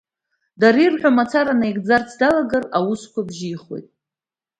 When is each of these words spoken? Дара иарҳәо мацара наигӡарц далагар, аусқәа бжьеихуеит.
Дара 0.59 0.79
иарҳәо 0.81 1.09
мацара 1.17 1.53
наигӡарц 1.59 2.09
далагар, 2.19 2.63
аусқәа 2.77 3.21
бжьеихуеит. 3.27 3.87